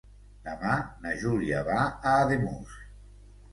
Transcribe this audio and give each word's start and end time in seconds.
Demà 0.45 0.77
na 1.03 1.11
Júlia 1.25 1.61
va 1.69 1.77
a 1.83 2.17
Ademús. 2.25 2.75